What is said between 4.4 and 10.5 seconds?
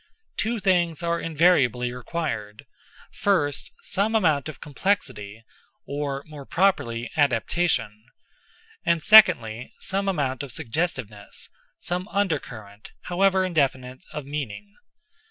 of complexity, or more properly, adaptation; and, secondly, some amount